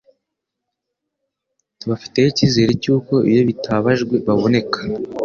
Tubafiteho 1.79 2.27
icyizere 2.31 2.71
cy'uko 2.83 3.13
iyo 3.31 3.41
bitabajwe 3.49 4.15
baboneka 4.27 4.79